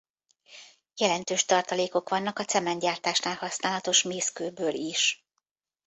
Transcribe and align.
Jelentős 0.95 1.45
tartalékok 1.45 2.09
vannak 2.09 2.39
a 2.39 2.45
cementgyártásnál 2.45 3.35
használatos 3.35 4.03
mészkőből 4.03 4.73
is. 4.73 5.25